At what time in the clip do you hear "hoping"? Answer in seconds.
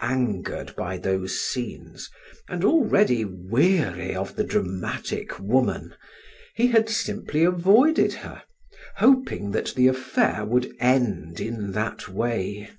8.96-9.52